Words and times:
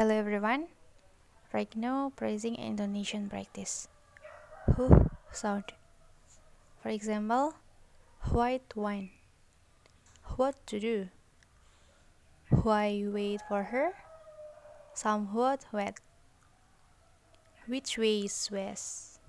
Hello 0.00 0.16
everyone. 0.16 0.68
Right 1.52 1.76
now, 1.76 2.10
praising 2.16 2.54
Indonesian 2.54 3.28
practice. 3.28 3.86
Who 4.74 5.10
sound. 5.30 5.76
For 6.82 6.88
example, 6.88 7.52
white 8.32 8.74
wine. 8.74 9.10
What 10.40 10.56
to 10.68 10.80
do? 10.80 11.08
Why 12.48 13.04
wait 13.12 13.42
for 13.46 13.64
her? 13.64 13.92
Somewhat 14.94 15.66
wet. 15.70 16.00
Which 17.66 17.98
way 17.98 18.20
is 18.20 18.48
west? 18.50 19.20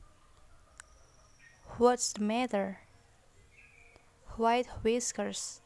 What's 1.79 2.13
the 2.13 2.23
matter? 2.23 2.79
White 4.38 4.67
whiskers. 4.83 5.59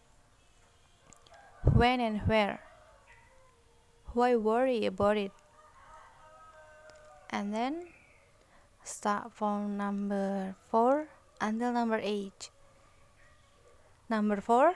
When 1.61 1.99
and 2.01 2.21
where? 2.21 2.61
Why 4.15 4.39
worry 4.39 4.85
about 4.87 5.17
it? 5.17 5.35
And 7.29 7.53
then 7.53 7.91
start 8.81 9.35
from 9.35 9.75
number 9.75 10.55
4 10.71 11.11
until 11.41 11.73
number 11.75 11.99
8. 12.01 12.31
Number 14.07 14.39
4 14.39 14.71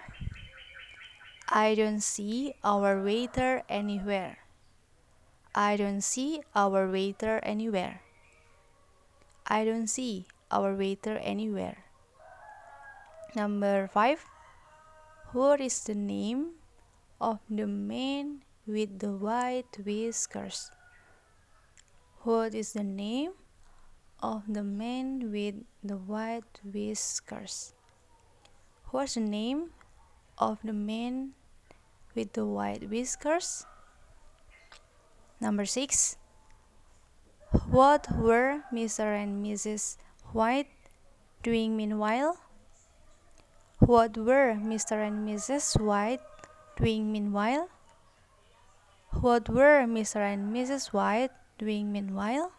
I 1.48 1.74
don't 1.74 2.04
see 2.04 2.52
our 2.66 3.00
waiter 3.00 3.64
anywhere. 3.70 4.44
I 5.56 5.78
don't 5.78 6.04
see 6.04 6.44
our 6.54 6.92
waiter 6.92 7.40
anywhere. 7.42 8.04
I 9.48 9.64
don't 9.64 9.88
see 9.88 10.28
our 10.52 10.76
waiter 10.76 11.16
anywhere. 11.24 11.88
Number 13.40 13.88
5 13.88 14.20
What 15.32 15.62
is 15.64 15.80
the 15.88 15.96
name 15.96 16.60
of 17.22 17.40
the 17.48 17.68
man 17.68 18.49
with 18.70 19.00
the 19.00 19.12
white 19.12 19.82
whiskers. 19.82 20.70
What 22.22 22.54
is 22.54 22.74
the 22.74 22.86
name 22.86 23.34
of 24.22 24.44
the 24.48 24.64
man 24.64 25.32
with 25.32 25.66
the 25.82 25.98
white 25.98 26.62
whiskers? 26.62 27.74
What's 28.94 29.16
the 29.16 29.26
name 29.26 29.74
of 30.38 30.60
the 30.64 30.74
man 30.74 31.34
with 32.14 32.34
the 32.34 32.46
white 32.46 32.90
whiskers? 32.90 33.66
Number 35.42 35.66
six. 35.66 36.18
What 37.74 38.06
were 38.14 38.62
Mr. 38.72 39.18
and 39.18 39.44
Mrs. 39.44 39.98
White 40.32 40.70
doing 41.42 41.76
meanwhile? 41.76 42.38
What 43.80 44.18
were 44.18 44.54
Mr. 44.54 45.02
and 45.02 45.26
Mrs. 45.28 45.82
White 45.82 46.22
doing 46.78 47.12
meanwhile? 47.12 47.70
What 49.20 49.52
were 49.52 49.84
Mr. 49.84 50.24
and 50.24 50.56
Mrs. 50.56 50.96
White 50.96 51.36
doing 51.60 51.92
meanwhile? 51.92 52.56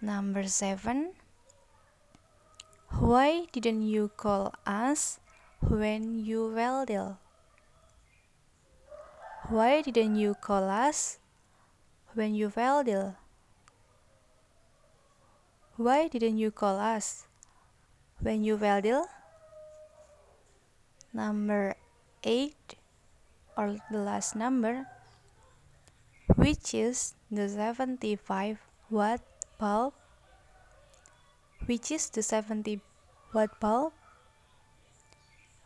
Number 0.00 0.48
seven. 0.48 1.12
Why 2.96 3.44
didn't 3.52 3.84
you 3.84 4.08
call 4.16 4.56
us 4.64 5.20
when 5.60 6.24
you 6.24 6.48
fell 6.56 6.88
ill? 6.88 7.20
Why 9.52 9.84
didn't 9.84 10.16
you 10.16 10.32
call 10.32 10.64
us 10.64 11.20
when 12.16 12.32
you 12.32 12.48
fell 12.48 12.80
ill? 12.88 13.20
Why 15.76 16.08
didn't 16.08 16.40
you 16.40 16.56
call 16.56 16.80
us 16.80 17.28
when 18.16 18.44
you 18.44 18.56
fell 18.56 18.80
ill? 18.80 19.12
Number 21.12 21.76
eight, 22.24 22.80
or 23.58 23.76
the 23.92 24.00
last 24.00 24.32
number 24.34 24.88
which 26.44 26.74
is 26.76 27.14
the 27.32 27.48
75 27.48 28.60
watt 28.90 29.20
bulb? 29.56 29.94
Which 31.64 31.90
is 31.90 32.10
the 32.10 32.22
70 32.22 32.80
watt 33.32 33.58
bulb? 33.60 33.94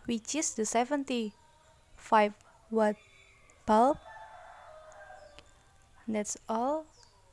Which 0.07 0.37
is 0.37 0.55
the 0.55 0.65
75 0.65 1.35
watt 2.71 2.95
bulb? 3.67 3.99
That's 6.07 6.37
all 6.49 6.87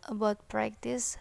about 0.09 0.49
practice. 0.49 1.17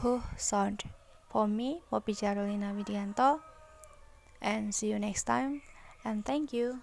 Who 0.00 0.22
sound. 0.38 0.88
For 1.28 1.46
me 1.46 1.82
Poppy 1.90 2.14
Carolina 2.14 2.72
Widianto 2.72 3.40
and 4.40 4.74
see 4.74 4.88
you 4.88 4.98
next 4.98 5.24
time. 5.24 5.60
And 6.02 6.24
thank 6.24 6.54
you 6.54 6.80